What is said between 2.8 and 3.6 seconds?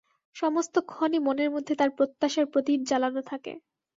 জ্বালানো থাকে।